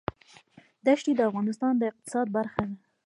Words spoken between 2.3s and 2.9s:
برخه ده.